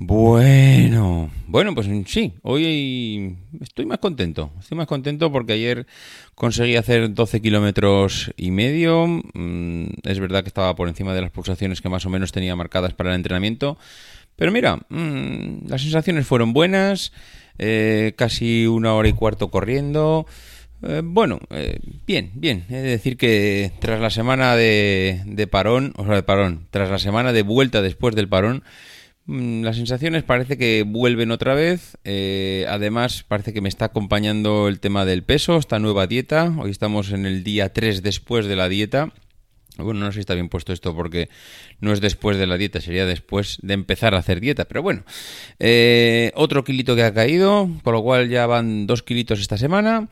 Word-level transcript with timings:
Bueno, 0.00 1.28
bueno, 1.48 1.74
pues 1.74 1.88
sí, 2.06 2.32
hoy 2.42 3.36
estoy 3.60 3.84
más 3.84 3.98
contento. 3.98 4.52
Estoy 4.60 4.78
más 4.78 4.86
contento 4.86 5.32
porque 5.32 5.54
ayer 5.54 5.88
conseguí 6.36 6.76
hacer 6.76 7.12
12 7.12 7.42
kilómetros 7.42 8.32
y 8.36 8.52
medio. 8.52 9.08
Mm, 9.34 9.86
es 10.04 10.20
verdad 10.20 10.42
que 10.42 10.48
estaba 10.48 10.76
por 10.76 10.86
encima 10.86 11.14
de 11.14 11.22
las 11.22 11.32
pulsaciones 11.32 11.80
que 11.80 11.88
más 11.88 12.06
o 12.06 12.10
menos 12.10 12.30
tenía 12.30 12.54
marcadas 12.54 12.94
para 12.94 13.10
el 13.10 13.16
entrenamiento. 13.16 13.76
Pero 14.36 14.52
mira, 14.52 14.76
mm, 14.88 15.66
las 15.66 15.82
sensaciones 15.82 16.26
fueron 16.28 16.52
buenas. 16.52 17.12
Eh, 17.58 18.12
casi 18.16 18.68
una 18.68 18.94
hora 18.94 19.08
y 19.08 19.14
cuarto 19.14 19.50
corriendo. 19.50 20.26
Eh, 20.82 21.02
bueno, 21.04 21.40
eh, 21.50 21.80
bien, 22.06 22.30
bien. 22.34 22.66
Es 22.68 22.84
decir 22.84 23.16
que 23.16 23.72
tras 23.80 24.00
la 24.00 24.10
semana 24.10 24.54
de, 24.54 25.22
de 25.26 25.46
parón, 25.48 25.92
o 25.96 26.04
sea, 26.04 26.14
de 26.14 26.22
parón, 26.22 26.68
tras 26.70 26.88
la 26.88 27.00
semana 27.00 27.32
de 27.32 27.42
vuelta 27.42 27.82
después 27.82 28.14
del 28.14 28.28
parón, 28.28 28.62
las 29.28 29.76
sensaciones 29.76 30.22
parece 30.22 30.56
que 30.56 30.84
vuelven 30.86 31.30
otra 31.30 31.54
vez. 31.54 31.98
Eh, 32.04 32.64
además, 32.68 33.24
parece 33.28 33.52
que 33.52 33.60
me 33.60 33.68
está 33.68 33.86
acompañando 33.86 34.68
el 34.68 34.80
tema 34.80 35.04
del 35.04 35.22
peso, 35.22 35.58
esta 35.58 35.78
nueva 35.78 36.06
dieta. 36.06 36.54
Hoy 36.58 36.70
estamos 36.70 37.12
en 37.12 37.26
el 37.26 37.44
día 37.44 37.72
3 37.72 38.02
después 38.02 38.46
de 38.46 38.56
la 38.56 38.70
dieta. 38.70 39.12
Bueno, 39.84 40.00
no 40.00 40.06
sé 40.06 40.14
si 40.14 40.20
está 40.20 40.34
bien 40.34 40.48
puesto 40.48 40.72
esto 40.72 40.94
porque 40.94 41.28
no 41.80 41.92
es 41.92 42.00
después 42.00 42.36
de 42.36 42.46
la 42.46 42.56
dieta, 42.56 42.80
sería 42.80 43.06
después 43.06 43.58
de 43.62 43.74
empezar 43.74 44.14
a 44.14 44.18
hacer 44.18 44.40
dieta. 44.40 44.64
Pero 44.66 44.82
bueno, 44.82 45.04
eh, 45.58 46.32
otro 46.34 46.64
kilito 46.64 46.96
que 46.96 47.04
ha 47.04 47.14
caído, 47.14 47.68
con 47.82 47.94
lo 47.94 48.02
cual 48.02 48.28
ya 48.28 48.46
van 48.46 48.86
dos 48.86 49.02
kilitos 49.02 49.40
esta 49.40 49.56
semana. 49.56 50.08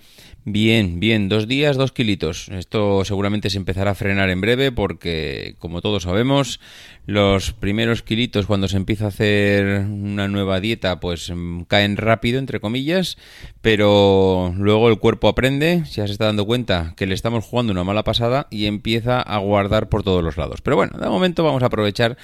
Bien, 0.49 1.01
bien, 1.01 1.29
dos 1.29 1.49
días, 1.49 1.77
dos 1.77 1.91
kilitos. 1.91 2.49
Esto 2.51 3.05
seguramente 3.05 3.51
se 3.51 3.59
empezará 3.59 3.91
a 3.91 3.95
frenar 3.97 4.31
en 4.31 4.41
breve 4.41 4.71
porque, 4.71 5.57
como 5.59 5.81
todos 5.81 6.05
sabemos, 6.05 6.61
los 7.05 7.53
primeros 7.53 8.03
kilitos 8.03 8.47
cuando 8.47 8.69
se 8.69 8.77
empieza 8.77 9.07
a 9.07 9.09
hacer 9.09 9.81
una 9.81 10.29
nueva 10.29 10.61
dieta 10.61 11.01
pues 11.01 11.33
mm, 11.35 11.63
caen 11.63 11.97
rápido, 11.97 12.39
entre 12.39 12.61
comillas, 12.61 13.19
pero 13.61 14.55
luego 14.57 14.89
el 14.89 15.01
cuerpo 15.01 15.27
aprende, 15.27 15.83
ya 15.91 16.07
se 16.07 16.13
está 16.13 16.27
dando 16.27 16.47
cuenta 16.47 16.95
que 16.97 17.07
le 17.07 17.15
estamos 17.15 17.45
jugando 17.45 17.73
una 17.73 17.83
mala 17.83 18.05
pasada 18.05 18.47
y 18.49 18.67
empieza 18.67 19.21
a 19.21 19.41
guardar 19.57 19.89
por 19.89 20.03
todos 20.03 20.23
los 20.23 20.37
lados. 20.37 20.61
Pero 20.61 20.77
bueno, 20.77 20.99
de 20.99 21.09
momento 21.09 21.43
vamos 21.43 21.63
a 21.63 21.67
aprovechar 21.67 22.19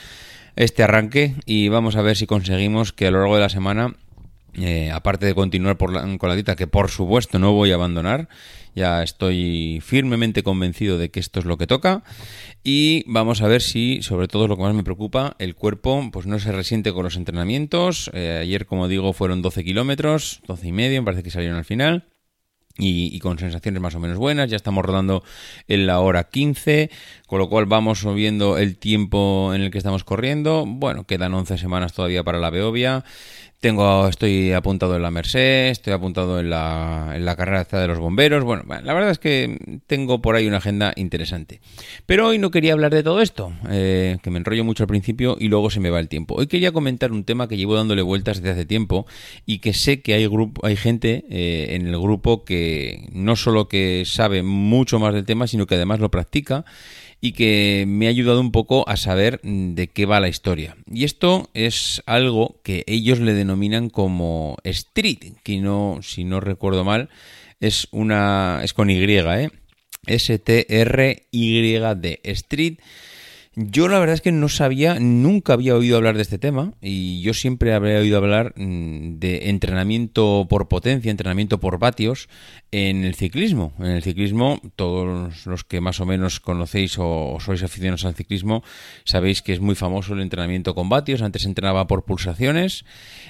este 0.54 0.82
arranque 0.82 1.34
y 1.46 1.68
vamos 1.68 1.96
a 1.96 2.02
ver 2.02 2.16
si 2.16 2.26
conseguimos 2.26 2.92
que 2.92 3.06
a 3.06 3.10
lo 3.10 3.20
largo 3.20 3.36
de 3.36 3.40
la 3.40 3.48
semana 3.48 3.94
eh, 4.54 4.90
aparte 4.90 5.24
de 5.24 5.34
continuar 5.34 5.78
por 5.78 5.92
con 6.18 6.28
la 6.28 6.34
dieta, 6.34 6.56
que 6.56 6.66
por 6.66 6.90
supuesto 6.90 7.38
no 7.38 7.52
voy 7.52 7.72
a 7.72 7.76
abandonar, 7.76 8.28
ya 8.74 9.02
estoy 9.02 9.80
firmemente 9.82 10.42
convencido 10.42 10.98
de 10.98 11.10
que 11.10 11.20
esto 11.20 11.40
es 11.40 11.46
lo 11.46 11.56
que 11.56 11.66
toca. 11.66 12.02
Y 12.62 13.02
vamos 13.06 13.40
a 13.40 13.48
ver 13.48 13.62
si, 13.62 14.02
sobre 14.02 14.28
todo 14.28 14.48
lo 14.48 14.56
que 14.56 14.62
más 14.62 14.74
me 14.74 14.84
preocupa, 14.84 15.36
el 15.38 15.54
cuerpo 15.54 16.06
pues 16.12 16.26
no 16.26 16.38
se 16.38 16.52
resiente 16.52 16.92
con 16.92 17.04
los 17.04 17.16
entrenamientos. 17.16 18.10
Eh, 18.12 18.40
ayer, 18.42 18.66
como 18.66 18.88
digo, 18.88 19.14
fueron 19.14 19.40
12 19.40 19.64
kilómetros, 19.64 20.42
12 20.46 20.68
y 20.68 20.72
medio, 20.72 21.00
me 21.00 21.06
parece 21.06 21.22
que 21.22 21.30
salieron 21.30 21.56
al 21.56 21.64
final. 21.64 22.11
Y, 22.78 23.18
con 23.20 23.38
sensaciones 23.38 23.82
más 23.82 23.94
o 23.94 24.00
menos 24.00 24.18
buenas. 24.18 24.50
Ya 24.50 24.56
estamos 24.56 24.84
rodando 24.84 25.22
en 25.68 25.86
la 25.86 26.00
hora 26.00 26.24
15, 26.24 26.90
con 27.26 27.38
lo 27.38 27.48
cual 27.48 27.66
vamos 27.66 28.00
subiendo 28.00 28.56
el 28.56 28.78
tiempo 28.78 29.52
en 29.54 29.62
el 29.62 29.70
que 29.70 29.78
estamos 29.78 30.04
corriendo. 30.04 30.64
Bueno, 30.66 31.04
quedan 31.04 31.34
11 31.34 31.58
semanas 31.58 31.92
todavía 31.92 32.24
para 32.24 32.38
la 32.38 32.50
Beovia. 32.50 33.04
Tengo, 33.62 34.08
estoy 34.08 34.50
apuntado 34.50 34.96
en 34.96 35.02
la 35.02 35.12
Merced, 35.12 35.68
estoy 35.68 35.92
apuntado 35.92 36.40
en 36.40 36.50
la, 36.50 37.12
en 37.14 37.24
la 37.24 37.36
carrera 37.36 37.62
de 37.62 37.86
los 37.86 38.00
bomberos. 38.00 38.42
Bueno, 38.42 38.64
la 38.66 38.92
verdad 38.92 39.12
es 39.12 39.20
que 39.20 39.80
tengo 39.86 40.20
por 40.20 40.34
ahí 40.34 40.48
una 40.48 40.56
agenda 40.56 40.92
interesante. 40.96 41.60
Pero 42.04 42.26
hoy 42.26 42.38
no 42.38 42.50
quería 42.50 42.72
hablar 42.72 42.92
de 42.92 43.04
todo 43.04 43.20
esto, 43.20 43.52
eh, 43.70 44.18
que 44.20 44.30
me 44.30 44.38
enrollo 44.38 44.64
mucho 44.64 44.82
al 44.82 44.88
principio 44.88 45.36
y 45.38 45.46
luego 45.46 45.70
se 45.70 45.78
me 45.78 45.90
va 45.90 46.00
el 46.00 46.08
tiempo. 46.08 46.34
Hoy 46.34 46.48
quería 46.48 46.72
comentar 46.72 47.12
un 47.12 47.22
tema 47.22 47.46
que 47.46 47.56
llevo 47.56 47.76
dándole 47.76 48.02
vueltas 48.02 48.38
desde 48.38 48.50
hace 48.50 48.64
tiempo 48.64 49.06
y 49.46 49.60
que 49.60 49.74
sé 49.74 50.02
que 50.02 50.14
hay, 50.14 50.26
grupo, 50.26 50.66
hay 50.66 50.74
gente 50.74 51.24
eh, 51.30 51.76
en 51.76 51.86
el 51.86 51.96
grupo 52.00 52.44
que 52.44 53.10
no 53.12 53.36
solo 53.36 53.68
que 53.68 54.02
sabe 54.06 54.42
mucho 54.42 54.98
más 54.98 55.14
del 55.14 55.24
tema, 55.24 55.46
sino 55.46 55.66
que 55.66 55.76
además 55.76 56.00
lo 56.00 56.10
practica 56.10 56.64
y 57.24 57.32
que 57.32 57.84
me 57.86 58.06
ha 58.06 58.10
ayudado 58.10 58.40
un 58.40 58.50
poco 58.50 58.86
a 58.88 58.96
saber 58.96 59.40
mm, 59.44 59.74
de 59.74 59.86
qué 59.86 60.04
va 60.04 60.20
la 60.20 60.28
historia. 60.28 60.76
Y 60.92 61.04
esto 61.04 61.48
es 61.54 62.02
algo 62.04 62.56
que 62.64 62.84
ellos 62.88 63.20
le 63.20 63.32
denominan 63.32 63.88
como 63.88 64.58
street, 64.64 65.32
que 65.44 65.58
no, 65.58 66.00
si 66.02 66.24
no 66.24 66.40
recuerdo 66.40 66.84
mal, 66.84 67.08
es 67.60 67.86
una 67.92 68.60
es 68.64 68.74
con 68.74 68.90
Y, 68.90 68.96
¿eh? 69.04 69.50
S 70.06 70.36
T 70.40 70.66
R 70.68 71.22
Y 71.30 71.78
D, 71.78 72.20
street 72.24 72.78
yo 73.54 73.88
la 73.88 73.98
verdad 73.98 74.14
es 74.14 74.22
que 74.22 74.32
no 74.32 74.48
sabía, 74.48 74.98
nunca 74.98 75.52
había 75.52 75.76
oído 75.76 75.98
hablar 75.98 76.16
de 76.16 76.22
este 76.22 76.38
tema 76.38 76.72
y 76.80 77.20
yo 77.20 77.34
siempre 77.34 77.74
había 77.74 77.98
oído 77.98 78.16
hablar 78.16 78.54
mm, 78.56 79.18
de 79.18 79.50
entrenamiento 79.50 80.46
por 80.48 80.68
potencia, 80.68 81.10
entrenamiento 81.10 81.60
por 81.60 81.78
vatios 81.78 82.30
en 82.70 83.04
el 83.04 83.14
ciclismo. 83.14 83.74
En 83.78 83.90
el 83.90 84.02
ciclismo, 84.02 84.58
todos 84.74 85.44
los 85.44 85.64
que 85.64 85.82
más 85.82 86.00
o 86.00 86.06
menos 86.06 86.40
conocéis 86.40 86.96
o 86.98 87.36
sois 87.40 87.62
aficionados 87.62 88.06
al 88.06 88.14
ciclismo, 88.14 88.64
sabéis 89.04 89.42
que 89.42 89.52
es 89.52 89.60
muy 89.60 89.74
famoso 89.74 90.14
el 90.14 90.20
entrenamiento 90.20 90.74
con 90.74 90.88
vatios. 90.88 91.20
Antes 91.20 91.42
se 91.42 91.48
entrenaba 91.48 91.86
por 91.86 92.06
pulsaciones 92.06 92.86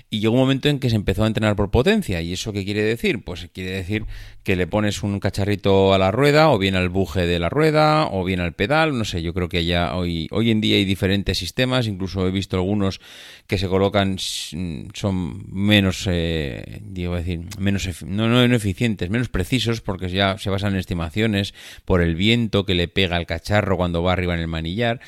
y 0.08 0.20
llegó 0.20 0.34
un 0.34 0.40
momento 0.40 0.68
en 0.68 0.78
que 0.78 0.88
se 0.88 0.96
empezó 0.96 1.24
a 1.24 1.26
entrenar 1.26 1.56
por 1.56 1.72
potencia. 1.72 2.22
¿Y 2.22 2.32
eso 2.32 2.52
qué 2.52 2.64
quiere 2.64 2.82
decir? 2.82 3.24
Pues 3.24 3.48
quiere 3.52 3.72
decir 3.72 4.06
que 4.44 4.54
le 4.54 4.68
pones 4.68 5.02
un 5.02 5.18
cacharrito 5.18 5.94
a 5.94 5.98
la 5.98 6.12
rueda 6.12 6.50
o 6.50 6.58
bien 6.58 6.76
al 6.76 6.88
buje 6.88 7.26
de 7.26 7.40
la 7.40 7.48
rueda 7.48 8.06
o 8.06 8.22
bien 8.22 8.38
al 8.38 8.52
pedal, 8.52 8.96
no 8.96 9.04
sé, 9.04 9.22
yo 9.22 9.34
creo 9.34 9.48
que 9.48 9.64
ya 9.64 9.96
hoy 9.96 10.11
hoy, 10.30 10.50
en 10.50 10.60
día 10.60 10.76
hay 10.76 10.84
diferentes 10.84 11.38
sistemas, 11.38 11.86
incluso 11.86 12.26
he 12.26 12.30
visto 12.30 12.56
algunos 12.56 13.00
que 13.46 13.58
se 13.58 13.68
colocan, 13.68 14.16
son 14.18 15.44
menos, 15.52 16.06
eh, 16.10 16.80
digo 16.84 17.16
decir, 17.16 17.40
menos, 17.58 17.88
no, 18.04 18.28
no, 18.28 18.42
eficientes, 18.54 19.10
menos 19.10 19.28
precisos, 19.28 19.80
porque 19.80 20.08
ya 20.08 20.38
se 20.38 20.50
basan 20.50 20.72
en 20.74 20.78
estimaciones 20.78 21.54
por 21.84 22.02
el 22.02 22.14
viento 22.14 22.64
que 22.64 22.74
le 22.74 22.88
pega 22.88 23.16
al 23.16 23.26
cacharro 23.26 23.76
cuando 23.76 24.02
va 24.02 24.12
arriba 24.12 24.34
en 24.34 24.40
el 24.40 24.48
manillar. 24.48 25.00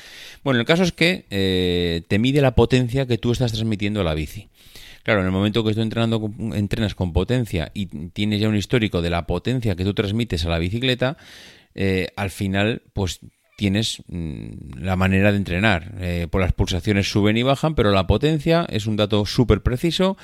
Bueno, 0.43 0.59
el 0.59 0.65
caso 0.65 0.83
es 0.83 0.91
que 0.91 1.25
eh, 1.29 2.03
te 2.07 2.19
mide 2.19 2.41
la 2.41 2.55
potencia 2.55 3.05
que 3.05 3.17
tú 3.17 3.31
estás 3.31 3.51
transmitiendo 3.51 4.01
a 4.01 4.03
la 4.03 4.13
bici. 4.13 4.49
Claro, 5.05 5.19
en 5.19 5.27
el 5.27 5.31
momento 5.31 5.63
que 5.63 5.69
estoy 5.69 5.83
entrenando, 5.83 6.33
entrenas 6.55 6.95
con 6.95 7.13
potencia 7.13 7.69
y 7.75 7.85
tienes 8.09 8.41
ya 8.41 8.49
un 8.49 8.55
histórico 8.55 9.03
de 9.03 9.11
la 9.11 9.27
potencia 9.27 9.75
que 9.75 9.83
tú 9.83 9.93
transmites 9.93 10.43
a 10.45 10.49
la 10.49 10.57
bicicleta, 10.57 11.15
eh, 11.75 12.07
al 12.15 12.31
final, 12.31 12.81
pues 12.93 13.19
tienes 13.55 14.03
mm, 14.07 14.79
la 14.81 14.95
manera 14.95 15.31
de 15.31 15.37
entrenar. 15.37 15.93
Eh, 15.99 16.27
por 16.29 16.41
las 16.41 16.53
pulsaciones 16.53 17.09
suben 17.09 17.37
y 17.37 17.43
bajan, 17.43 17.75
pero 17.75 17.91
la 17.91 18.07
potencia 18.07 18.65
es 18.69 18.85
un 18.85 18.97
dato 18.97 19.25
súper 19.25 19.61
preciso 19.61 20.17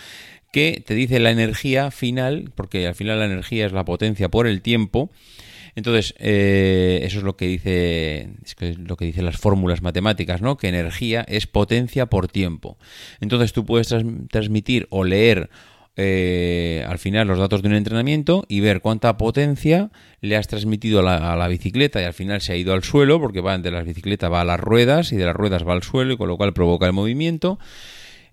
que 0.51 0.83
te 0.85 0.95
dice 0.95 1.19
la 1.19 1.31
energía 1.31 1.91
final, 1.91 2.51
porque 2.55 2.87
al 2.87 2.95
final 2.95 3.19
la 3.19 3.25
energía 3.25 3.65
es 3.65 3.71
la 3.71 3.85
potencia 3.85 4.29
por 4.29 4.47
el 4.47 4.61
tiempo. 4.61 5.09
Entonces, 5.75 6.13
eh, 6.19 6.99
eso 7.03 7.19
es 7.19 7.23
lo 7.23 7.37
que 7.37 7.47
dice 7.47 8.29
es 8.59 8.77
lo 8.77 8.97
que 8.97 9.05
dicen 9.05 9.23
las 9.23 9.37
fórmulas 9.37 9.81
matemáticas, 9.81 10.41
¿no? 10.41 10.57
Que 10.57 10.67
energía 10.67 11.23
es 11.27 11.47
potencia 11.47 12.07
por 12.07 12.27
tiempo. 12.27 12.77
Entonces 13.21 13.53
tú 13.53 13.65
puedes 13.65 13.93
transmitir 14.29 14.87
o 14.89 15.05
leer 15.05 15.49
eh, 15.97 16.85
al 16.87 16.99
final 16.99 17.27
los 17.27 17.37
datos 17.37 17.61
de 17.61 17.67
un 17.67 17.75
entrenamiento 17.75 18.45
y 18.47 18.61
ver 18.61 18.79
cuánta 18.79 19.17
potencia 19.17 19.91
le 20.21 20.37
has 20.37 20.47
transmitido 20.47 20.99
a 21.05 21.35
la, 21.35 21.47
bicicleta 21.49 22.01
y 22.01 22.05
al 22.05 22.13
final 22.13 22.39
se 22.39 22.53
ha 22.53 22.55
ido 22.55 22.73
al 22.73 22.83
suelo 22.83 23.19
porque 23.19 23.41
va 23.41 23.57
de 23.57 23.71
las 23.71 23.85
bicicletas 23.85 24.31
va 24.31 24.41
a 24.41 24.45
las 24.45 24.59
ruedas 24.59 25.11
y 25.11 25.17
de 25.17 25.25
las 25.25 25.35
ruedas 25.35 25.67
va 25.67 25.73
al 25.73 25.83
suelo 25.83 26.13
y 26.13 26.17
con 26.17 26.29
lo 26.29 26.37
cual 26.37 26.53
provoca 26.53 26.85
el 26.85 26.93
movimiento 26.93 27.59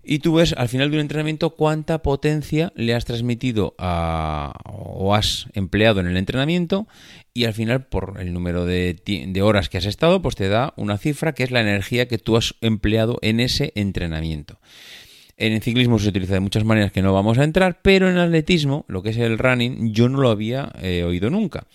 y 0.01 0.19
tú 0.19 0.35
ves 0.35 0.53
al 0.57 0.69
final 0.69 0.89
de 0.89 0.97
un 0.97 1.01
entrenamiento 1.01 1.49
cuánta 1.49 2.01
potencia 2.01 2.71
le 2.75 2.95
has 2.95 3.03
transmitido 3.03 3.75
a, 3.77 4.53
o 4.63 5.13
has 5.13 5.47
empleado 5.53 5.99
en 5.99 6.07
el 6.07 6.15
entrenamiento 6.15 6.87
y 7.33 7.43
al 7.43 7.53
final 7.53 7.87
por 7.87 8.15
el 8.21 8.31
número 8.31 8.65
de, 8.65 8.95
de, 9.05 9.41
horas 9.41 9.67
que 9.67 9.77
has 9.77 9.85
estado 9.85 10.21
pues 10.21 10.35
te 10.35 10.47
da 10.47 10.73
una 10.77 10.97
cifra 10.97 11.33
que 11.33 11.43
es 11.43 11.51
la 11.51 11.59
energía 11.59 12.07
que 12.07 12.17
tú 12.17 12.37
has 12.37 12.55
empleado 12.61 13.19
en 13.21 13.41
ese 13.41 13.73
entrenamiento. 13.75 14.59
En 15.39 15.53
el 15.53 15.61
ciclismo 15.61 15.97
se 15.99 16.09
utiliza 16.09 16.33
de 16.33 16.41
muchas 16.41 16.65
maneras 16.65 16.91
que 16.91 17.01
no 17.01 17.13
vamos 17.13 17.37
a 17.37 17.45
entrar, 17.45 17.79
pero 17.81 18.09
en 18.09 18.17
atletismo, 18.17 18.83
lo 18.89 19.01
que 19.01 19.11
es 19.11 19.17
el 19.17 19.37
running, 19.37 19.93
yo 19.93 20.09
no 20.09 20.19
lo 20.19 20.31
había 20.31 20.73
eh, 20.81 21.03
oído 21.05 21.29
nunca. 21.29 21.65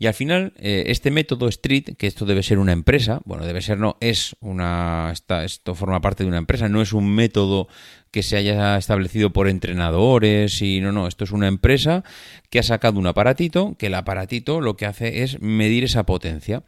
Y 0.00 0.06
al 0.06 0.14
final, 0.14 0.52
eh, 0.56 0.86
este 0.88 1.12
método 1.12 1.46
Street, 1.46 1.96
que 1.96 2.08
esto 2.08 2.26
debe 2.26 2.42
ser 2.42 2.58
una 2.58 2.72
empresa, 2.72 3.20
bueno, 3.24 3.46
debe 3.46 3.62
ser 3.62 3.78
no, 3.78 3.96
es 4.00 4.34
una, 4.40 5.12
esto 5.44 5.76
forma 5.76 6.00
parte 6.00 6.24
de 6.24 6.28
una 6.28 6.38
empresa, 6.38 6.68
no 6.68 6.82
es 6.82 6.92
un 6.92 7.08
método 7.08 7.68
que 8.14 8.22
se 8.22 8.36
haya 8.36 8.78
establecido 8.78 9.32
por 9.32 9.48
entrenadores 9.48 10.62
y 10.62 10.80
no, 10.80 10.92
no, 10.92 11.08
esto 11.08 11.24
es 11.24 11.32
una 11.32 11.48
empresa 11.48 12.04
que 12.48 12.60
ha 12.60 12.62
sacado 12.62 13.00
un 13.00 13.08
aparatito, 13.08 13.74
que 13.76 13.88
el 13.88 13.94
aparatito 13.94 14.60
lo 14.60 14.76
que 14.76 14.86
hace 14.86 15.24
es 15.24 15.42
medir 15.42 15.82
esa 15.82 16.06
potencia. 16.06 16.62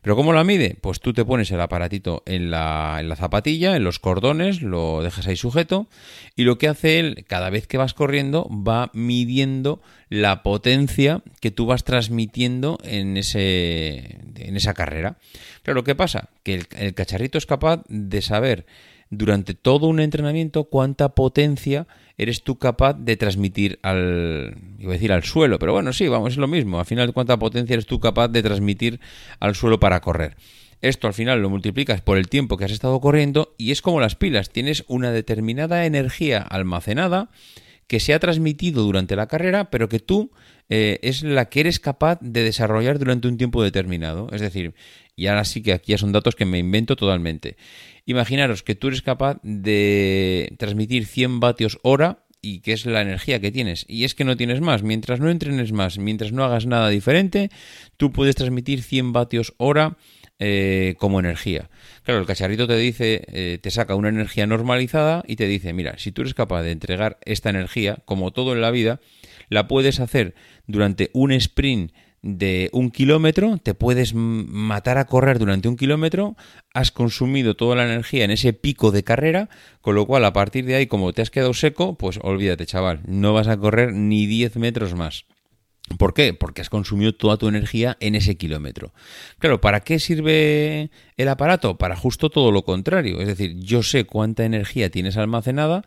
¿Pero 0.00 0.14
cómo 0.14 0.32
la 0.32 0.44
mide? 0.44 0.76
Pues 0.80 1.00
tú 1.00 1.12
te 1.12 1.24
pones 1.24 1.50
el 1.50 1.60
aparatito 1.60 2.22
en 2.24 2.52
la, 2.52 2.98
en 3.00 3.08
la 3.08 3.16
zapatilla, 3.16 3.74
en 3.74 3.82
los 3.82 3.98
cordones, 3.98 4.62
lo 4.62 5.02
dejas 5.02 5.26
ahí 5.26 5.34
sujeto 5.34 5.88
y 6.36 6.44
lo 6.44 6.56
que 6.56 6.68
hace 6.68 7.00
él, 7.00 7.24
cada 7.26 7.50
vez 7.50 7.66
que 7.66 7.78
vas 7.78 7.94
corriendo, 7.94 8.48
va 8.48 8.92
midiendo 8.94 9.82
la 10.08 10.44
potencia 10.44 11.22
que 11.40 11.50
tú 11.50 11.66
vas 11.66 11.82
transmitiendo 11.82 12.78
en, 12.84 13.16
ese, 13.16 14.20
en 14.36 14.56
esa 14.56 14.72
carrera. 14.74 15.16
Pero 15.64 15.82
¿qué 15.82 15.96
pasa? 15.96 16.28
Que 16.44 16.54
el, 16.54 16.94
cacharrito 16.94 17.38
es 17.38 17.46
capaz 17.46 17.82
de 17.88 18.22
saber 18.22 18.66
durante 19.12 19.52
todo 19.52 19.88
un 19.88 20.00
entrenamiento 20.00 20.64
cuánta 20.64 21.10
potencia 21.10 21.86
eres 22.16 22.42
tú 22.42 22.58
capaz 22.58 22.94
de 22.94 23.16
transmitir 23.18 23.78
al, 23.82 24.56
iba 24.78 24.90
a 24.90 24.94
decir 24.94 25.12
al 25.12 25.22
suelo, 25.22 25.58
pero 25.58 25.74
bueno, 25.74 25.92
sí, 25.92 26.08
vamos, 26.08 26.32
es 26.32 26.38
lo 26.38 26.48
mismo. 26.48 26.78
Al 26.78 26.86
final, 26.86 27.12
cuánta 27.12 27.38
potencia 27.38 27.74
eres 27.74 27.84
tú 27.84 28.00
capaz 28.00 28.28
de 28.28 28.42
transmitir 28.42 29.00
al 29.38 29.54
suelo 29.54 29.78
para 29.78 30.00
correr. 30.00 30.36
Esto 30.80 31.08
al 31.08 31.14
final 31.14 31.42
lo 31.42 31.50
multiplicas 31.50 32.00
por 32.00 32.16
el 32.16 32.28
tiempo 32.28 32.56
que 32.56 32.64
has 32.64 32.72
estado 32.72 33.00
corriendo 33.00 33.54
y 33.58 33.70
es 33.70 33.82
como 33.82 34.00
las 34.00 34.16
pilas, 34.16 34.50
tienes 34.50 34.82
una 34.88 35.12
determinada 35.12 35.84
energía 35.84 36.38
almacenada 36.40 37.28
que 37.86 38.00
se 38.00 38.14
ha 38.14 38.18
transmitido 38.18 38.82
durante 38.82 39.16
la 39.16 39.26
carrera, 39.26 39.70
pero 39.70 39.88
que 39.88 39.98
tú 39.98 40.30
eh, 40.68 40.98
es 41.02 41.22
la 41.22 41.50
que 41.50 41.60
eres 41.60 41.80
capaz 41.80 42.18
de 42.20 42.42
desarrollar 42.42 42.98
durante 42.98 43.28
un 43.28 43.36
tiempo 43.36 43.62
determinado. 43.62 44.28
Es 44.32 44.40
decir, 44.40 44.74
y 45.16 45.26
ahora 45.26 45.44
sí 45.44 45.62
que 45.62 45.72
aquí 45.72 45.92
ya 45.92 45.98
son 45.98 46.12
datos 46.12 46.34
que 46.34 46.46
me 46.46 46.58
invento 46.58 46.96
totalmente. 46.96 47.56
Imaginaros 48.06 48.62
que 48.62 48.74
tú 48.74 48.88
eres 48.88 49.02
capaz 49.02 49.38
de 49.42 50.54
transmitir 50.58 51.06
100 51.06 51.40
vatios 51.40 51.78
hora 51.82 52.24
y 52.40 52.60
que 52.60 52.72
es 52.72 52.86
la 52.86 53.02
energía 53.02 53.40
que 53.40 53.52
tienes. 53.52 53.84
Y 53.88 54.04
es 54.04 54.14
que 54.14 54.24
no 54.24 54.36
tienes 54.36 54.60
más. 54.60 54.82
Mientras 54.82 55.20
no 55.20 55.30
entrenes 55.30 55.72
más, 55.72 55.98
mientras 55.98 56.32
no 56.32 56.44
hagas 56.44 56.66
nada 56.66 56.88
diferente, 56.88 57.50
tú 57.96 58.10
puedes 58.10 58.34
transmitir 58.34 58.82
100 58.82 59.12
vatios 59.12 59.54
hora 59.58 59.96
eh, 60.44 60.96
como 60.98 61.20
energía. 61.20 61.70
Claro, 62.02 62.18
el 62.18 62.26
cacharrito 62.26 62.66
te 62.66 62.76
dice, 62.76 63.22
eh, 63.28 63.60
te 63.62 63.70
saca 63.70 63.94
una 63.94 64.08
energía 64.08 64.44
normalizada 64.44 65.22
y 65.28 65.36
te 65.36 65.46
dice, 65.46 65.72
mira, 65.72 65.98
si 65.98 66.10
tú 66.10 66.22
eres 66.22 66.34
capaz 66.34 66.62
de 66.62 66.72
entregar 66.72 67.20
esta 67.24 67.48
energía, 67.48 67.98
como 68.06 68.32
todo 68.32 68.52
en 68.52 68.60
la 68.60 68.72
vida, 68.72 68.98
la 69.50 69.68
puedes 69.68 70.00
hacer 70.00 70.34
durante 70.66 71.10
un 71.12 71.30
sprint 71.30 71.92
de 72.22 72.70
un 72.72 72.90
kilómetro, 72.90 73.58
te 73.58 73.74
puedes 73.74 74.14
matar 74.14 74.98
a 74.98 75.04
correr 75.04 75.38
durante 75.38 75.68
un 75.68 75.76
kilómetro, 75.76 76.34
has 76.74 76.90
consumido 76.90 77.54
toda 77.54 77.76
la 77.76 77.84
energía 77.84 78.24
en 78.24 78.32
ese 78.32 78.52
pico 78.52 78.90
de 78.90 79.04
carrera, 79.04 79.48
con 79.80 79.94
lo 79.94 80.06
cual 80.06 80.24
a 80.24 80.32
partir 80.32 80.64
de 80.64 80.74
ahí, 80.74 80.88
como 80.88 81.12
te 81.12 81.22
has 81.22 81.30
quedado 81.30 81.54
seco, 81.54 81.96
pues 81.96 82.18
olvídate, 82.20 82.66
chaval, 82.66 83.02
no 83.06 83.32
vas 83.32 83.46
a 83.46 83.56
correr 83.56 83.92
ni 83.92 84.26
10 84.26 84.56
metros 84.56 84.96
más. 84.96 85.24
¿Por 85.98 86.14
qué? 86.14 86.32
Porque 86.32 86.62
has 86.62 86.70
consumido 86.70 87.14
toda 87.14 87.36
tu 87.36 87.48
energía 87.48 87.96
en 88.00 88.14
ese 88.14 88.36
kilómetro. 88.36 88.92
Claro, 89.38 89.60
¿para 89.60 89.80
qué 89.80 89.98
sirve 89.98 90.90
el 91.16 91.28
aparato? 91.28 91.76
Para 91.76 91.96
justo 91.96 92.30
todo 92.30 92.52
lo 92.52 92.64
contrario. 92.64 93.20
Es 93.20 93.26
decir, 93.26 93.56
yo 93.58 93.82
sé 93.82 94.04
cuánta 94.04 94.44
energía 94.44 94.90
tienes 94.90 95.16
almacenada, 95.16 95.84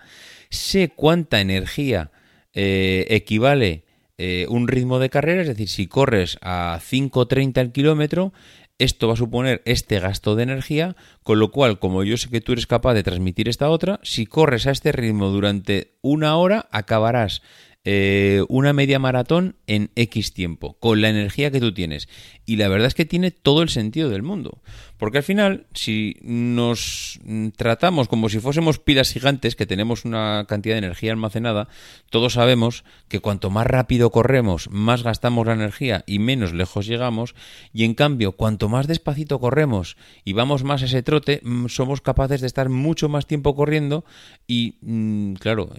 sé 0.50 0.89
cuánta 0.89 1.39
energía 1.42 2.12
eh, 2.53 3.07
equivale 3.09 3.86
eh, 4.18 4.45
un 4.50 4.68
ritmo 4.68 5.00
de 5.00 5.09
carrera, 5.09 5.42
es 5.42 5.47
decir, 5.47 5.68
si 5.68 5.88
corres 5.88 6.38
a 6.42 6.80
5.30 6.81 7.59
el 7.59 7.71
kilómetro, 7.71 8.31
esto 8.77 9.07
va 9.07 9.13
a 9.13 9.18
suponer 9.18 9.62
este 9.65 10.00
gasto 10.00 10.36
de 10.36 10.44
energía, 10.44 10.95
con 11.24 11.39
lo 11.39 11.51
cual, 11.51 11.80
como 11.80 12.03
yo 12.03 12.15
sé 12.18 12.30
que 12.30 12.42
tú 12.42 12.53
eres 12.53 12.68
capaz 12.68 12.94
de 12.94 13.03
transmitir 13.03 13.50
esta 13.50 13.69
otra, 13.69 14.00
si 14.03 14.25
corres 14.25 14.68
a 14.68 14.71
este 14.71 14.92
ritmo 14.92 15.30
durante 15.30 15.97
una 16.01 16.38
hora, 16.38 16.68
acabarás 16.71 17.42
eh, 17.85 18.43
una 18.49 18.73
media 18.73 18.97
maratón 18.97 19.55
en 19.67 19.91
X 19.95 20.33
tiempo, 20.33 20.77
con 20.79 21.01
la 21.01 21.09
energía 21.09 21.51
que 21.51 21.59
tú 21.59 21.73
tienes. 21.73 22.09
Y 22.45 22.55
la 22.55 22.67
verdad 22.67 22.87
es 22.87 22.95
que 22.95 23.05
tiene 23.05 23.31
todo 23.31 23.61
el 23.61 23.69
sentido 23.69 24.09
del 24.09 24.23
mundo. 24.23 24.61
Porque 24.97 25.18
al 25.18 25.24
final, 25.24 25.68
si 25.74 26.18
nos 26.21 27.19
tratamos 27.57 28.07
como 28.07 28.30
si 28.30 28.39
fuésemos 28.39 28.80
pilas 28.80 29.12
gigantes 29.12 29.56
que 29.56 29.65
tenemos 29.65 30.06
una 30.06 30.45
cantidad 30.47 30.75
de 30.75 30.80
energía 30.80 31.12
almacenada, 31.12 31.68
todos 32.09 32.33
sabemos 32.33 32.86
que 33.07 33.19
cuanto 33.19 33.50
más 33.50 33.68
rápido 33.68 34.09
corremos, 34.09 34.69
más 34.69 35.03
gastamos 35.03 35.47
la 35.47 35.53
energía 35.53 36.03
y 36.07 36.19
menos 36.19 36.53
lejos 36.53 36.86
llegamos. 36.86 37.36
Y 37.74 37.83
en 37.83 37.94
cambio, 37.94 38.33
cuanto 38.33 38.69
más 38.69 38.88
despacito 38.88 39.39
corremos 39.39 39.97
y 40.24 40.33
vamos 40.33 40.63
más 40.63 40.81
a 40.81 40.86
ese 40.86 41.03
trote, 41.03 41.42
mm, 41.44 41.68
somos 41.68 42.01
capaces 42.01 42.42
de 42.42 42.47
estar 42.47 42.69
mucho 42.69 43.09
más 43.09 43.27
tiempo 43.27 43.56
corriendo 43.56 44.06
y, 44.47 44.77
mm, 44.81 45.33
claro, 45.36 45.69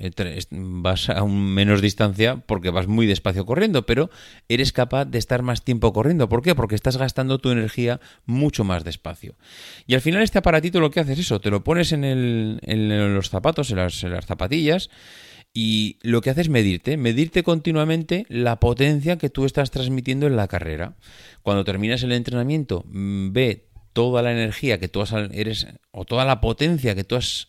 vas 0.51 1.09
a 1.09 1.23
un 1.23 1.55
menos 1.55 1.81
distancia 1.81 2.37
porque 2.47 2.71
vas 2.71 2.87
muy 2.87 3.07
despacio 3.07 3.47
corriendo, 3.47 3.87
pero 3.87 4.11
eres 4.49 4.73
capaz 4.73 5.07
de 5.07 5.19
estar 5.19 5.43
más 5.43 5.63
tiempo 5.63 5.93
corriendo. 5.93 6.29
¿Por 6.29 6.43
qué? 6.43 6.55
Porque 6.55 6.75
estás 6.75 6.97
gastando 6.97 7.39
tu 7.39 7.51
energía 7.51 8.01
mucho 8.27 8.65
más 8.65 8.85
despacio. 8.85 9.06
Y 9.87 9.95
al 9.95 10.01
final 10.01 10.23
este 10.23 10.39
aparatito 10.39 10.81
lo 10.81 10.91
que 10.91 11.01
hace 11.01 11.13
es 11.13 11.21
eso, 11.21 11.41
te 11.41 11.51
lo 11.51 11.63
pones 11.65 11.93
en, 11.93 12.05
el, 12.05 12.59
en 12.63 13.15
los 13.15 13.31
zapatos, 13.31 13.71
en 13.71 13.79
las, 13.79 14.05
zapatillas, 14.27 14.91
y 15.53 15.99
lo 16.03 16.21
que 16.21 16.31
hace 16.31 16.43
es 16.43 16.49
medirte, 16.49 16.97
medirte 16.97 17.43
continuamente 17.43 18.27
la 18.29 18.61
potencia 18.61 19.17
que 19.17 19.31
tú 19.31 19.47
estás 19.47 19.71
transmitiendo 19.71 20.27
en 20.27 20.37
la 20.37 20.49
carrera. 20.49 20.97
Cuando 21.43 21.65
terminas 21.65 22.03
el 22.03 22.13
entrenamiento, 22.13 22.85
mm, 22.87 23.33
ve 23.33 23.69
toda 23.93 24.21
la 24.21 24.33
energía 24.33 24.79
que 24.79 24.89
tú 24.89 25.01
has, 25.01 25.13
eres, 25.33 25.67
o 25.91 26.05
toda 26.05 26.27
la 26.27 26.43
potencia 26.43 26.95
que 26.95 27.05
tú 27.05 27.17
has 27.17 27.49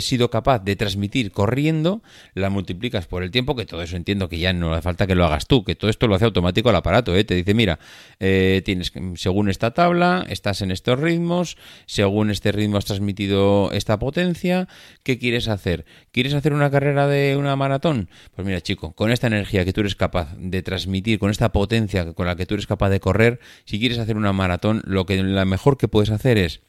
sido 0.00 0.30
capaz 0.30 0.60
de 0.60 0.76
transmitir 0.76 1.30
corriendo, 1.30 2.02
la 2.34 2.50
multiplicas 2.50 3.06
por 3.06 3.22
el 3.22 3.30
tiempo, 3.30 3.54
que 3.54 3.66
todo 3.66 3.82
eso 3.82 3.96
entiendo 3.96 4.28
que 4.28 4.38
ya 4.38 4.52
no 4.52 4.72
hace 4.72 4.82
falta 4.82 5.06
que 5.06 5.14
lo 5.14 5.24
hagas 5.24 5.46
tú, 5.46 5.64
que 5.64 5.74
todo 5.74 5.90
esto 5.90 6.06
lo 6.06 6.14
hace 6.14 6.24
automático 6.24 6.70
el 6.70 6.76
aparato, 6.76 7.14
¿eh? 7.14 7.24
te 7.24 7.34
dice, 7.34 7.54
mira, 7.54 7.78
eh, 8.20 8.62
tienes 8.64 8.92
según 9.16 9.50
esta 9.50 9.72
tabla, 9.72 10.24
estás 10.28 10.62
en 10.62 10.70
estos 10.70 10.98
ritmos, 10.98 11.56
según 11.86 12.30
este 12.30 12.52
ritmo 12.52 12.78
has 12.78 12.84
transmitido 12.84 13.70
esta 13.72 13.98
potencia, 13.98 14.68
¿qué 15.02 15.18
quieres 15.18 15.48
hacer? 15.48 15.84
¿Quieres 16.12 16.34
hacer 16.34 16.52
una 16.52 16.70
carrera 16.70 17.06
de 17.06 17.36
una 17.36 17.56
maratón? 17.56 18.08
Pues 18.34 18.46
mira, 18.46 18.60
chico, 18.60 18.92
con 18.92 19.10
esta 19.10 19.26
energía 19.26 19.64
que 19.64 19.72
tú 19.72 19.80
eres 19.80 19.96
capaz 19.96 20.34
de 20.38 20.62
transmitir, 20.62 21.18
con 21.18 21.30
esta 21.30 21.52
potencia 21.52 22.12
con 22.12 22.26
la 22.26 22.36
que 22.36 22.46
tú 22.46 22.54
eres 22.54 22.66
capaz 22.66 22.90
de 22.90 23.00
correr, 23.00 23.40
si 23.64 23.78
quieres 23.78 23.98
hacer 23.98 24.16
una 24.16 24.32
maratón, 24.32 24.82
lo 24.84 25.06
que 25.06 25.22
la 25.22 25.44
mejor 25.44 25.76
que 25.76 25.88
puedes 25.88 26.10
hacer 26.10 26.38
es 26.38 26.62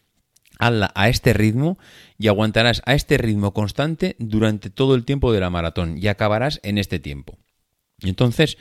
hazla 0.60 0.92
a 0.96 1.10
este 1.10 1.34
ritmo 1.34 1.78
y 2.18 2.28
aguantarás 2.28 2.82
a 2.86 2.94
este 2.94 3.18
ritmo 3.18 3.54
constante 3.54 4.16
durante 4.20 4.70
todo 4.70 4.96
el 4.96 5.06
tiempo 5.06 5.32
de 5.32 5.40
la 5.40 5.50
maratón 5.50 5.98
y 5.98 6.08
acabarás 6.08 6.60
en 6.64 6.78
este 6.78 7.00
tiempo. 7.00 7.38
Entonces, 8.02 8.58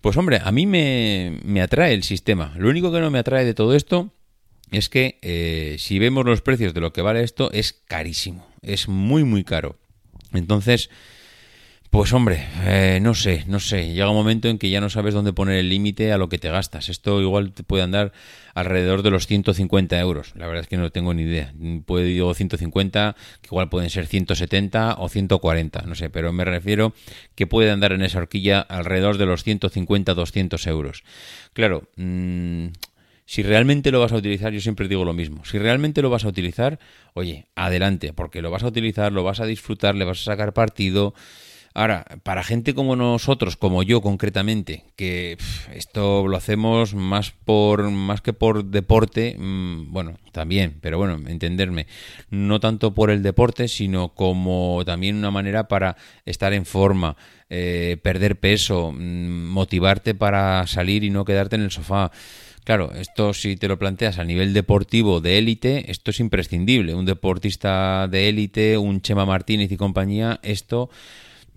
pues 0.00 0.16
hombre, 0.16 0.40
a 0.42 0.52
mí 0.52 0.66
me, 0.66 1.60
atrae 1.62 1.94
el 1.94 2.02
sistema. 2.02 2.54
Lo 2.56 2.68
único 2.68 2.92
que 2.92 3.00
no 3.00 3.10
me 3.10 3.18
atrae 3.18 3.44
de 3.44 3.54
todo 3.54 3.74
esto 3.74 4.12
es 4.70 4.88
que 4.88 5.18
eh, 5.22 5.76
si 5.78 5.98
vemos 5.98 6.24
los 6.24 6.42
precios 6.42 6.74
de 6.74 6.80
lo 6.80 6.92
que 6.92 7.02
vale 7.02 7.22
esto, 7.22 7.50
es 7.52 7.72
carísimo. 7.72 8.46
Es 8.62 8.88
muy, 8.88 9.24
muy 9.24 9.44
caro. 9.44 9.78
Entonces, 10.32 10.90
pues 11.90 12.12
hombre, 12.12 12.46
eh, 12.64 12.98
no 13.00 13.14
sé, 13.14 13.44
no 13.46 13.60
sé. 13.60 13.92
Llega 13.92 14.10
un 14.10 14.16
momento 14.16 14.48
en 14.48 14.58
que 14.58 14.70
ya 14.70 14.80
no 14.80 14.90
sabes 14.90 15.14
dónde 15.14 15.32
poner 15.32 15.56
el 15.56 15.68
límite 15.68 16.12
a 16.12 16.18
lo 16.18 16.28
que 16.28 16.38
te 16.38 16.50
gastas. 16.50 16.88
Esto 16.88 17.20
igual 17.20 17.52
te 17.52 17.62
puede 17.62 17.82
andar 17.82 18.12
alrededor 18.54 19.02
de 19.02 19.10
los 19.10 19.26
150 19.26 19.98
euros. 19.98 20.32
La 20.34 20.46
verdad 20.46 20.62
es 20.62 20.68
que 20.68 20.76
no 20.76 20.90
tengo 20.90 21.14
ni 21.14 21.22
idea. 21.22 21.52
Puede 21.84 22.06
digo 22.06 22.32
150, 22.34 23.16
que 23.40 23.48
igual 23.48 23.68
pueden 23.68 23.90
ser 23.90 24.06
170 24.06 24.96
o 24.98 25.08
140, 25.08 25.82
no 25.82 25.94
sé, 25.94 26.10
pero 26.10 26.32
me 26.32 26.44
refiero 26.44 26.92
que 27.34 27.46
puede 27.46 27.70
andar 27.70 27.92
en 27.92 28.02
esa 28.02 28.18
horquilla 28.18 28.60
alrededor 28.60 29.18
de 29.18 29.26
los 29.26 29.44
150, 29.44 30.14
200 30.14 30.66
euros. 30.66 31.04
Claro, 31.52 31.84
mmm, 31.96 32.68
si 33.26 33.42
realmente 33.42 33.90
lo 33.90 33.98
vas 33.98 34.12
a 34.12 34.16
utilizar, 34.16 34.52
yo 34.52 34.60
siempre 34.60 34.86
digo 34.86 35.04
lo 35.04 35.12
mismo. 35.12 35.44
Si 35.44 35.58
realmente 35.58 36.00
lo 36.00 36.10
vas 36.10 36.24
a 36.24 36.28
utilizar, 36.28 36.78
oye, 37.12 37.46
adelante, 37.56 38.12
porque 38.12 38.40
lo 38.40 38.52
vas 38.52 38.62
a 38.62 38.68
utilizar, 38.68 39.12
lo 39.12 39.24
vas 39.24 39.40
a 39.40 39.46
disfrutar, 39.46 39.96
le 39.96 40.04
vas 40.04 40.20
a 40.20 40.24
sacar 40.24 40.52
partido. 40.52 41.12
Ahora, 41.78 42.06
para 42.22 42.42
gente 42.42 42.72
como 42.72 42.96
nosotros, 42.96 43.58
como 43.58 43.82
yo 43.82 44.00
concretamente, 44.00 44.84
que 44.96 45.36
esto 45.74 46.26
lo 46.26 46.34
hacemos 46.38 46.94
más 46.94 47.32
por 47.44 47.90
más 47.90 48.22
que 48.22 48.32
por 48.32 48.64
deporte, 48.64 49.36
mm, 49.38 49.92
bueno, 49.92 50.14
también, 50.32 50.78
pero 50.80 50.96
bueno, 50.96 51.20
entenderme, 51.28 51.86
no 52.30 52.60
tanto 52.60 52.94
por 52.94 53.10
el 53.10 53.22
deporte, 53.22 53.68
sino 53.68 54.14
como 54.14 54.84
también 54.86 55.16
una 55.16 55.30
manera 55.30 55.68
para 55.68 55.98
estar 56.24 56.54
en 56.54 56.64
forma, 56.64 57.14
eh, 57.50 57.98
perder 58.02 58.40
peso, 58.40 58.90
mm, 58.92 59.50
motivarte 59.50 60.14
para 60.14 60.66
salir 60.66 61.04
y 61.04 61.10
no 61.10 61.26
quedarte 61.26 61.56
en 61.56 61.62
el 61.62 61.70
sofá. 61.70 62.10
Claro, 62.64 62.94
esto 62.94 63.34
si 63.34 63.56
te 63.56 63.68
lo 63.68 63.78
planteas 63.78 64.18
a 64.18 64.24
nivel 64.24 64.54
deportivo 64.54 65.20
de 65.20 65.36
élite, 65.36 65.90
esto 65.90 66.10
es 66.10 66.20
imprescindible. 66.20 66.94
Un 66.94 67.04
deportista 67.04 68.08
de 68.08 68.30
élite, 68.30 68.78
un 68.78 69.02
Chema 69.02 69.26
Martínez 69.26 69.70
y 69.70 69.76
compañía, 69.76 70.40
esto 70.42 70.88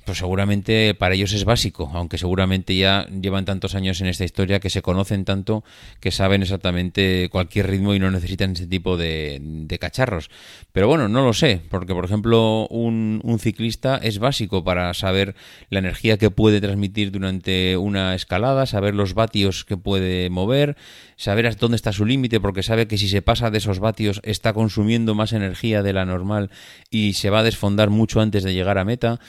pues 0.06 0.18
seguramente 0.18 0.94
para 0.96 1.16
ellos 1.16 1.34
es 1.34 1.46
básico, 1.46 1.92
aunque 1.94 2.18
seguramente 2.18 2.76
ya 2.76 3.08
llevan 3.08 3.46
tantos 3.46 3.76
años 3.76 4.02
en 4.02 4.08
esta 4.08 4.24
historia 4.24 4.60
que 4.60 4.70
se 4.70 4.82
conocen 4.82 5.26
tanto 5.26 5.64
que 6.00 6.12
saben 6.12 6.42
exactamente 6.42 7.30
cualquier 7.32 7.68
ritmo 7.68 7.94
y 7.94 8.00
no 8.00 8.12
necesitan 8.12 8.52
ese 8.52 8.68
tipo 8.68 8.98
de, 8.98 9.78
cacharros. 9.80 10.30
Pero 10.72 10.88
bueno, 10.88 11.08
no 11.08 11.24
lo 11.24 11.34
sé, 11.34 11.62
porque 11.70 11.94
por 11.94 12.06
ejemplo 12.06 12.68
un, 12.70 13.22
un, 13.24 13.40
ciclista 13.40 13.98
es 13.98 14.20
básico 14.20 14.64
para 14.64 14.94
saber 14.94 15.36
la 15.70 15.80
energía 15.80 16.18
que 16.18 16.32
puede 16.32 16.60
transmitir 16.60 17.12
durante 17.12 17.78
una 17.78 18.16
escalada, 18.16 18.66
saber 18.66 18.96
los 18.96 19.14
vatios 19.14 19.64
que 19.64 19.78
puede 19.78 20.30
mover, 20.30 20.76
saber 21.16 21.48
hasta 21.48 21.62
dónde 21.62 21.76
está 21.76 21.94
su 21.94 22.06
límite, 22.06 22.40
porque 22.40 22.64
sabe 22.64 22.88
que 22.88 22.98
si 22.98 23.08
se 23.08 23.22
pasa 23.22 23.52
de 23.52 23.58
esos 23.58 23.80
vatios 23.80 24.22
está 24.24 24.54
consumiendo 24.54 25.16
más 25.16 25.34
energía 25.34 25.84
de 25.84 25.94
la 25.94 26.06
normal 26.06 26.50
y 26.90 27.14
se 27.14 27.30
va 27.30 27.40
a 27.40 27.44
desfondar 27.44 27.90
mucho 27.90 28.22
antes 28.22 28.44
de 28.44 28.54
llegar 28.54 28.78
a 28.78 28.86
meta. 28.86 29.20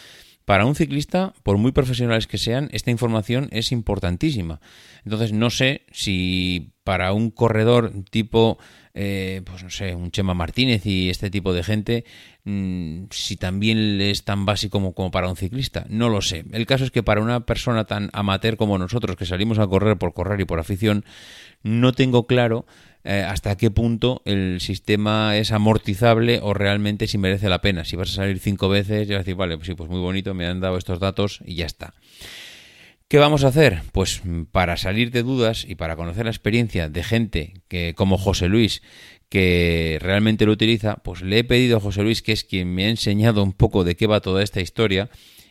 Para 0.44 0.66
un 0.66 0.74
ciclista, 0.74 1.32
por 1.42 1.58
muy 1.58 1.72
profesionales 1.72 2.26
que 2.26 2.38
sean, 2.38 2.68
esta 2.72 2.90
información 2.90 3.48
es 3.52 3.72
importantísima. 3.72 4.60
Entonces, 5.04 5.32
no 5.32 5.50
sé 5.50 5.82
si 5.92 6.72
para 6.82 7.12
un 7.12 7.30
corredor 7.30 7.92
tipo, 8.10 8.58
eh, 8.94 9.42
pues 9.44 9.62
no 9.62 9.70
sé, 9.70 9.94
un 9.94 10.10
Chema 10.10 10.34
Martínez 10.34 10.86
y 10.86 11.08
este 11.08 11.30
tipo 11.30 11.52
de 11.52 11.62
gente, 11.62 12.04
si 12.44 13.36
también 13.36 14.00
es 14.00 14.24
tan 14.24 14.46
básico 14.46 14.92
como, 14.94 15.10
para 15.10 15.28
un 15.28 15.36
ciclista. 15.36 15.86
No 15.88 16.08
lo 16.08 16.22
sé. 16.22 16.44
El 16.52 16.66
caso 16.66 16.84
es 16.84 16.90
que 16.90 17.02
para 17.02 17.20
una 17.20 17.40
persona 17.40 17.84
tan 17.84 18.10
amateur 18.12 18.56
como 18.56 18.78
nosotros, 18.78 19.16
que 19.16 19.26
salimos 19.26 19.58
a 19.58 19.66
correr 19.66 19.98
por 19.98 20.14
correr 20.14 20.40
y 20.40 20.44
por 20.44 20.58
afición, 20.58 21.04
no 21.62 21.92
tengo 21.92 22.26
claro 22.26 22.66
eh, 23.04 23.24
hasta 23.26 23.56
qué 23.56 23.70
punto 23.70 24.22
el 24.24 24.60
sistema 24.60 25.36
es 25.36 25.52
amortizable 25.52 26.40
o 26.42 26.54
realmente 26.54 27.06
si 27.06 27.18
merece 27.18 27.48
la 27.48 27.60
pena. 27.60 27.84
Si 27.84 27.96
vas 27.96 28.10
a 28.10 28.14
salir 28.14 28.38
cinco 28.38 28.68
veces, 28.68 29.08
ya 29.08 29.16
vas 29.16 29.20
a 29.20 29.24
decir, 29.24 29.36
vale, 29.36 29.56
pues 29.56 29.66
sí, 29.66 29.74
pues 29.74 29.90
muy 29.90 30.00
bonito, 30.00 30.34
me 30.34 30.46
han 30.46 30.60
dado 30.60 30.76
estos 30.78 31.00
datos 31.00 31.40
y 31.44 31.56
ya 31.56 31.66
está. 31.66 31.94
¿Qué 33.10 33.18
vamos 33.18 33.42
a 33.42 33.48
hacer? 33.48 33.82
Pues 33.90 34.22
para 34.52 34.76
salir 34.76 35.10
de 35.10 35.24
dudas 35.24 35.66
y 35.68 35.74
para 35.74 35.96
conocer 35.96 36.26
la 36.26 36.30
experiencia 36.30 36.88
de 36.88 37.02
gente 37.02 37.54
que, 37.66 37.92
como 37.96 38.16
José 38.16 38.46
Luis, 38.46 38.82
que 39.30 39.98
realmente 40.02 40.44
lo 40.44 40.52
utiliza, 40.52 40.96
pues 40.96 41.22
le 41.22 41.38
he 41.38 41.44
pedido 41.44 41.78
a 41.78 41.80
José 41.80 42.02
Luis, 42.02 42.20
que 42.20 42.32
es 42.32 42.44
quien 42.44 42.74
me 42.74 42.84
ha 42.84 42.90
enseñado 42.90 43.42
un 43.42 43.52
poco 43.52 43.84
de 43.84 43.94
qué 43.94 44.06
va 44.06 44.20
toda 44.20 44.42
esta 44.42 44.60
historia, 44.60 45.08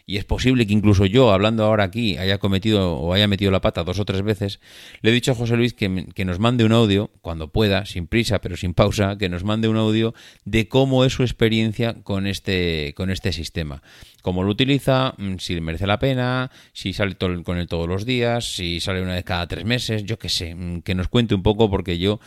y 0.10 0.18
es 0.18 0.26
posible 0.26 0.66
que 0.66 0.74
incluso 0.74 1.06
yo, 1.06 1.32
hablando 1.32 1.64
ahora 1.64 1.84
aquí, 1.84 2.18
haya 2.18 2.40
cometido 2.40 2.96
o 2.96 3.14
haya 3.14 3.28
metido 3.28 3.52
la 3.52 3.62
pata 3.62 3.84
dos 3.84 4.00
o 4.00 4.06
tres 4.06 4.24
veces, 4.24 4.60
le 5.02 5.12
he 5.12 5.14
dicho 5.14 5.32
a 5.32 5.36
José 5.36 5.56
Luis 5.56 5.76
que, 5.76 6.26
nos 6.26 6.40
mande 6.40 6.66
un 6.66 6.72
audio, 6.72 7.12
cuando 7.22 7.52
pueda, 7.52 7.86
sin 7.86 8.08
prisa, 8.08 8.42
pero 8.42 8.58
sin 8.58 8.74
pausa, 8.74 9.20
que 9.20 9.30
nos 9.30 9.44
mande 9.44 9.68
un 9.68 9.78
audio 9.78 10.16
de 10.46 10.68
cómo 10.68 11.06
es 11.06 11.14
su 11.14 11.22
experiencia 11.22 12.02
con 12.02 12.26
este, 12.26 12.96
con 12.98 13.12
este 13.12 13.32
sistema. 13.32 13.84
Cómo 14.24 14.42
lo 14.42 14.50
utiliza, 14.50 15.14
mm, 15.16 15.36
si 15.38 15.54
le 15.54 15.62
merece 15.62 15.86
la 15.86 16.00
pena, 16.00 16.50
si 16.74 16.92
sale 16.92 17.16
con 17.16 17.60
él 17.60 17.68
todos 17.68 17.88
los 17.88 18.04
días, 18.04 18.56
si 18.56 18.80
sale 18.80 19.04
una 19.04 19.14
vez 19.14 19.24
cada 19.24 19.48
tres 19.48 19.64
meses, 19.64 20.06
yo 20.06 20.18
qué 20.18 20.28
sé, 20.28 20.56
mm, 20.56 20.82
que 20.82 20.96
nos 20.96 21.08
cuente 21.08 21.36
un 21.36 21.44
poco 21.44 21.70
porque 21.70 22.00
yo 22.00 22.20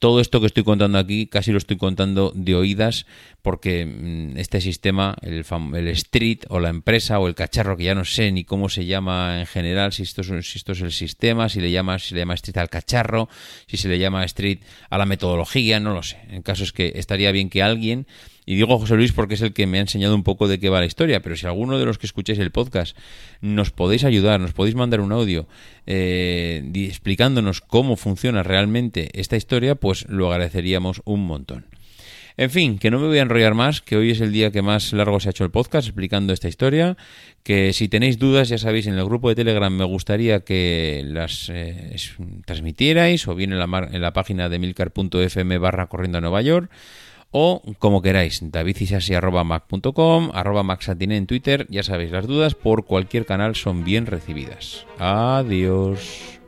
todo 0.00 0.20
esto 0.20 0.40
que 0.40 0.46
estoy 0.46 0.64
contando 0.64 0.98
aquí 0.98 1.26
casi 1.26 1.52
lo 1.52 1.58
estoy 1.58 1.76
contando 1.76 2.32
de 2.34 2.54
oídas 2.54 3.06
porque 3.42 3.84
mm, 3.84 4.38
este 4.38 4.60
sistema, 4.62 5.14
el, 5.20 5.44
el 5.74 5.88
street 5.88 6.40
o 6.48 6.58
la 6.58 6.70
empresa 6.70 7.18
o 7.18 7.28
el 7.28 7.34
cacharro 7.34 7.76
que 7.76 7.84
ya 7.84 7.94
no 7.94 8.06
sé 8.06 8.32
ni 8.32 8.44
cómo 8.44 8.70
se 8.70 8.86
llama 8.86 9.40
en 9.40 9.46
general, 9.46 9.92
si 9.92 10.02
esto 10.02 10.22
es, 10.22 10.50
si 10.50 10.58
esto 10.58 10.72
es 10.72 10.80
el 10.80 10.92
sistema, 10.92 11.50
si 11.50 11.60
le 11.60 11.70
llama, 11.70 11.98
si 11.98 12.14
le 12.14 12.22
llama 12.22 12.34
street 12.34 12.56
al 12.56 12.70
cacharro, 12.70 13.28
si 13.66 13.76
se 13.76 13.88
le 13.88 13.98
llama 13.98 14.24
street 14.24 14.60
a 14.88 14.96
la 14.96 15.04
metodología, 15.04 15.80
no 15.80 15.92
lo 15.92 16.02
sé. 16.02 16.18
En 16.30 16.42
caso 16.42 16.64
es 16.64 16.72
que 16.72 16.92
estaría 16.96 17.30
bien 17.30 17.50
que 17.50 17.62
alguien 17.62 18.06
y 18.46 18.56
digo 18.56 18.78
José 18.78 18.96
Luis 18.96 19.12
porque 19.12 19.34
es 19.34 19.42
el 19.42 19.52
que 19.52 19.66
me 19.66 19.78
ha 19.78 19.82
enseñado 19.82 20.14
un 20.14 20.22
poco 20.22 20.48
de 20.48 20.58
qué 20.58 20.68
va 20.68 20.80
la 20.80 20.86
historia, 20.86 21.20
pero 21.20 21.36
si 21.36 21.46
alguno 21.46 21.78
de 21.78 21.84
los 21.84 21.98
que 21.98 22.06
escuchéis 22.06 22.38
el 22.38 22.50
podcast 22.50 22.96
nos 23.40 23.70
podéis 23.70 24.04
ayudar, 24.04 24.40
nos 24.40 24.52
podéis 24.52 24.74
mandar 24.74 25.00
un 25.00 25.12
audio 25.12 25.46
eh, 25.86 26.68
explicándonos 26.74 27.60
cómo 27.60 27.96
funciona 27.96 28.42
realmente 28.42 29.10
esta 29.12 29.36
historia, 29.36 29.74
pues 29.74 30.08
lo 30.08 30.30
agradeceríamos 30.32 31.02
un 31.04 31.26
montón. 31.26 31.66
En 32.36 32.50
fin, 32.50 32.78
que 32.78 32.90
no 32.90 32.98
me 32.98 33.06
voy 33.06 33.18
a 33.18 33.22
enrollar 33.22 33.52
más, 33.52 33.82
que 33.82 33.96
hoy 33.96 34.12
es 34.12 34.20
el 34.22 34.32
día 34.32 34.50
que 34.50 34.62
más 34.62 34.94
largo 34.94 35.20
se 35.20 35.28
ha 35.28 35.30
hecho 35.30 35.44
el 35.44 35.50
podcast 35.50 35.86
explicando 35.88 36.32
esta 36.32 36.48
historia, 36.48 36.96
que 37.42 37.74
si 37.74 37.88
tenéis 37.88 38.18
dudas, 38.18 38.48
ya 38.48 38.56
sabéis, 38.56 38.86
en 38.86 38.94
el 38.94 39.04
grupo 39.04 39.28
de 39.28 39.34
Telegram 39.34 39.70
me 39.70 39.84
gustaría 39.84 40.40
que 40.40 41.02
las 41.04 41.50
eh, 41.52 41.94
transmitierais 42.46 43.28
o 43.28 43.34
bien 43.34 43.52
en 43.52 43.58
la, 43.58 43.88
en 43.92 44.00
la 44.00 44.12
página 44.12 44.48
de 44.48 44.58
milcar.fm 44.58 45.58
barra 45.58 45.88
corriendo 45.88 46.16
a 46.16 46.20
Nueva 46.22 46.40
York 46.40 46.70
o 47.30 47.62
como 47.78 48.02
queráis, 48.02 48.40
davidisasi.mac.com, 48.42 50.30
arroba 50.34 50.62
maxatine 50.62 51.16
en 51.16 51.26
Twitter, 51.26 51.66
ya 51.70 51.82
sabéis, 51.82 52.10
las 52.10 52.26
dudas 52.26 52.54
por 52.54 52.84
cualquier 52.84 53.26
canal 53.26 53.54
son 53.54 53.84
bien 53.84 54.06
recibidas. 54.06 54.86
Adiós. 54.98 56.40